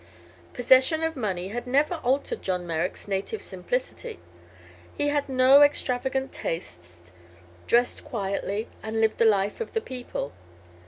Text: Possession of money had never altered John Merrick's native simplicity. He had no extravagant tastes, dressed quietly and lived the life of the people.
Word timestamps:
Possession 0.53 1.03
of 1.03 1.15
money 1.15 1.49
had 1.49 1.67
never 1.67 1.99
altered 2.03 2.41
John 2.41 2.65
Merrick's 2.65 3.07
native 3.07 3.43
simplicity. 3.43 4.17
He 4.97 5.09
had 5.09 5.29
no 5.29 5.61
extravagant 5.61 6.31
tastes, 6.33 7.11
dressed 7.67 8.03
quietly 8.03 8.67
and 8.81 8.99
lived 8.99 9.19
the 9.19 9.25
life 9.25 9.61
of 9.61 9.73
the 9.73 9.79
people. 9.81 10.33